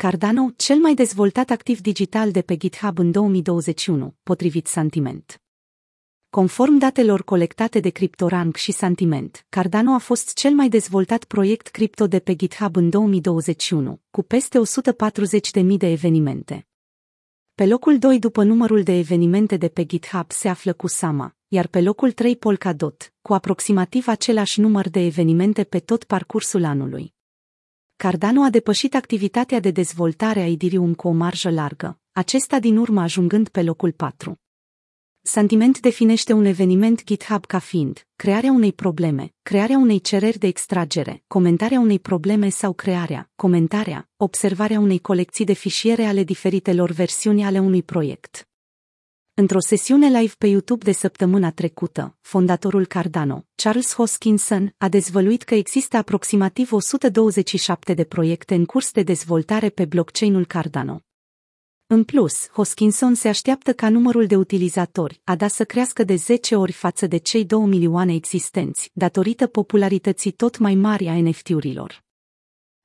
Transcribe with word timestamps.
Cardano, 0.00 0.50
cel 0.56 0.76
mai 0.76 0.94
dezvoltat 0.94 1.50
activ 1.50 1.80
digital 1.80 2.30
de 2.30 2.42
pe 2.42 2.56
GitHub 2.56 2.98
în 2.98 3.10
2021, 3.10 4.14
potrivit 4.22 4.66
Sentiment. 4.66 5.42
Conform 6.30 6.76
datelor 6.76 7.24
colectate 7.24 7.80
de 7.80 7.90
CryptoRank 7.90 8.56
și 8.56 8.72
Sentiment, 8.72 9.46
Cardano 9.48 9.92
a 9.92 9.98
fost 9.98 10.34
cel 10.34 10.52
mai 10.52 10.68
dezvoltat 10.68 11.24
proiect 11.24 11.68
cripto 11.68 12.06
de 12.06 12.18
pe 12.18 12.34
GitHub 12.34 12.76
în 12.76 12.90
2021, 12.90 14.00
cu 14.10 14.22
peste 14.22 14.58
140.000 15.62 15.76
de 15.76 15.90
evenimente. 15.90 16.66
Pe 17.54 17.66
locul 17.66 17.98
2 17.98 18.18
după 18.18 18.42
numărul 18.42 18.82
de 18.82 18.98
evenimente 18.98 19.56
de 19.56 19.68
pe 19.68 19.84
GitHub 19.84 20.30
se 20.30 20.48
află 20.48 20.72
Kusama, 20.72 21.36
iar 21.48 21.66
pe 21.66 21.80
locul 21.80 22.12
3 22.12 22.36
Polkadot, 22.36 23.12
cu 23.22 23.34
aproximativ 23.34 24.08
același 24.08 24.60
număr 24.60 24.88
de 24.88 25.00
evenimente 25.00 25.64
pe 25.64 25.78
tot 25.78 26.04
parcursul 26.04 26.64
anului. 26.64 27.16
Cardano 28.00 28.42
a 28.42 28.50
depășit 28.50 28.94
activitatea 28.94 29.60
de 29.60 29.70
dezvoltare 29.70 30.40
a 30.40 30.46
Ethereum 30.46 30.94
cu 30.94 31.08
o 31.08 31.10
marjă 31.10 31.50
largă, 31.50 31.98
acesta 32.12 32.58
din 32.58 32.76
urmă 32.76 33.00
ajungând 33.00 33.48
pe 33.48 33.62
locul 33.62 33.92
4. 33.92 34.40
Sentiment 35.20 35.80
definește 35.80 36.32
un 36.32 36.44
eveniment 36.44 37.04
GitHub 37.04 37.44
ca 37.44 37.58
fiind 37.58 38.06
crearea 38.16 38.52
unei 38.52 38.72
probleme, 38.72 39.34
crearea 39.42 39.78
unei 39.78 40.00
cereri 40.00 40.38
de 40.38 40.46
extragere, 40.46 41.22
comentarea 41.26 41.80
unei 41.80 41.98
probleme 41.98 42.48
sau 42.48 42.72
crearea, 42.72 43.30
comentarea, 43.36 44.08
observarea 44.16 44.80
unei 44.80 44.98
colecții 44.98 45.44
de 45.44 45.52
fișiere 45.52 46.04
ale 46.04 46.24
diferitelor 46.24 46.90
versiuni 46.90 47.44
ale 47.44 47.58
unui 47.58 47.82
proiect. 47.82 48.47
Într-o 49.40 49.60
sesiune 49.60 50.18
live 50.18 50.32
pe 50.38 50.46
YouTube 50.46 50.84
de 50.84 50.92
săptămâna 50.92 51.50
trecută, 51.50 52.16
fondatorul 52.20 52.86
Cardano, 52.86 53.44
Charles 53.54 53.94
Hoskinson, 53.94 54.74
a 54.78 54.88
dezvăluit 54.88 55.42
că 55.42 55.54
există 55.54 55.96
aproximativ 55.96 56.72
127 56.72 57.94
de 57.94 58.04
proiecte 58.04 58.54
în 58.54 58.64
curs 58.64 58.92
de 58.92 59.02
dezvoltare 59.02 59.68
pe 59.68 59.84
blockchain-ul 59.84 60.46
Cardano. 60.46 61.00
În 61.86 62.04
plus, 62.04 62.48
Hoskinson 62.48 63.14
se 63.14 63.28
așteaptă 63.28 63.72
ca 63.72 63.88
numărul 63.88 64.26
de 64.26 64.36
utilizatori 64.36 65.20
ADA 65.24 65.48
să 65.48 65.64
crească 65.64 66.04
de 66.04 66.14
10 66.14 66.56
ori 66.56 66.72
față 66.72 67.06
de 67.06 67.16
cei 67.16 67.44
2 67.44 67.66
milioane 67.66 68.14
existenți, 68.14 68.90
datorită 68.92 69.46
popularității 69.46 70.30
tot 70.30 70.58
mai 70.58 70.74
mari 70.74 71.08
a 71.08 71.20
NFT-urilor. 71.20 72.04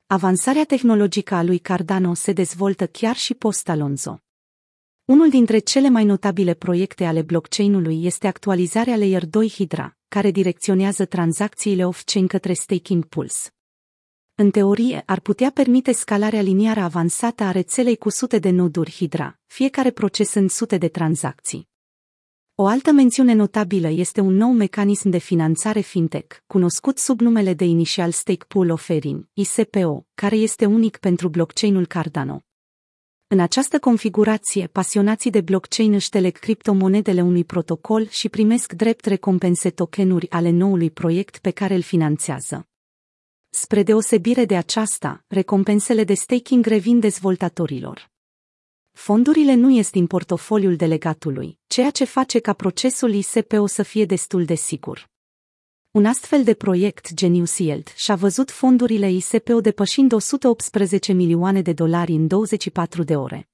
Avansarea 0.08 0.66
tehnologică 0.66 1.36
a 1.36 1.44
lui 1.44 1.58
Cardano 1.59 2.14
se 2.14 2.31
dezvoltă 2.31 2.88
chiar 2.88 3.16
și 3.16 3.34
post-Alonzo. 3.34 4.23
Unul 5.06 5.30
dintre 5.30 5.59
cele 5.59 5.90
mai 5.90 6.06
notabile 6.06 6.54
proiecte 6.54 7.06
ale 7.06 7.22
blockchain-ului 7.22 8.06
este 8.06 8.28
actualizarea 8.28 8.96
Layer 8.96 9.26
2 9.26 9.50
Hydra, 9.50 9.98
care 10.08 10.32
direcționează 10.32 11.06
tranzacțiile 11.06 11.86
off-chain 11.86 12.28
către 12.28 12.54
staking 12.54 13.06
pools. 13.06 13.50
În 14.36 14.52
teorie, 14.52 15.04
ar 15.06 15.20
putea 15.20 15.52
permite 15.52 15.92
scalarea 15.92 16.42
liniară 16.42 16.80
avansată 16.80 17.44
a 17.44 17.52
rețelei 17.52 17.96
cu 17.96 18.09
sute 18.09 18.40
de 18.40 18.50
noduri 18.50 18.92
Hydra, 18.92 19.40
fiecare 19.46 19.92
procesând 19.92 20.50
sute 20.50 20.78
de 20.78 20.88
tranzacții. 20.88 21.68
O 22.56 22.66
altă 22.66 22.92
mențiune 22.92 23.34
notabilă 23.34 23.90
este 23.90 24.22
un 24.22 24.34
nou 24.34 24.52
mecanism 24.52 25.09
de 25.09 25.18
finanțare 25.18 25.80
fintech, 25.80 26.38
cunoscut 26.48 26.98
sub 26.98 27.20
numele 27.20 27.54
de 27.54 27.66
Initial 27.66 28.12
Stake 28.12 28.46
Pool 28.48 28.70
Offering, 28.70 29.28
ISPO, 29.34 30.06
care 30.14 30.36
este 30.36 30.66
unic 30.66 30.98
pentru 30.98 31.30
blockchain-ul 31.30 31.86
Cardano. 31.86 32.42
În 33.34 33.39
această 33.39 33.80
configurație, 33.80 34.67
pasionații 34.67 35.31
de 35.31 35.42
blockchain 35.42 35.94
își 35.94 36.09
teleg 36.09 36.38
criptomonedele 36.38 37.22
unui 37.22 37.44
protocol 37.44 38.08
și 38.08 38.30
primesc 38.30 38.73
drept 38.73 39.06
recompense 39.06 39.70
tokenuri 39.70 40.30
ale 40.30 40.50
noului 40.50 40.92
proiect 40.92 41.38
pe 41.38 41.52
care 41.52 41.73
îl 41.75 41.81
finanțează. 41.81 42.67
Spre 43.50 43.84
deosebire 43.84 44.45
de 44.45 44.58
aceasta, 44.58 45.23
recompensele 45.28 46.03
de 46.03 46.14
staking 46.14 46.66
revin 46.66 47.00
dezvoltatorilor. 47.00 48.12
Fondurile 48.92 49.53
nu 49.53 49.70
ies 49.70 49.90
din 49.90 50.08
portofoliul 50.08 50.75
delegatului, 50.75 51.59
ceea 51.68 51.90
ce 51.90 52.03
face 52.03 52.40
ca 52.40 52.53
procesul 52.53 53.14
ISPO 53.14 53.66
să 53.66 53.84
fie 53.84 54.06
destul 54.06 54.45
de 54.45 54.56
sigur. 54.56 55.12
Un 55.94 56.06
astfel 56.06 56.44
de 56.44 56.54
proiect, 56.54 57.14
Genius 57.14 57.58
Yield, 57.58 57.94
și-a 57.96 58.16
văzut 58.16 58.52
fondurile 58.52 59.12
ISPO 59.12 59.62
depășind 59.62 60.12
118 60.12 61.14
milioane 61.14 61.62
de 61.62 61.74
dolari 61.74 62.12
în 62.12 62.28
24 62.28 63.04
de 63.04 63.16
ore. 63.16 63.53